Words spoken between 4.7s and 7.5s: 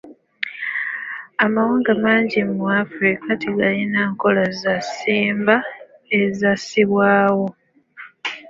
ssimba ezassibwawo.